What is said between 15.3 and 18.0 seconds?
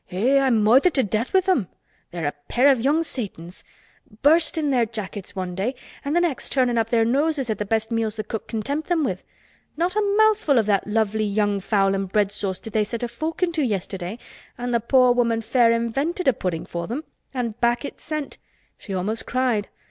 fair invented a pudding for them—and back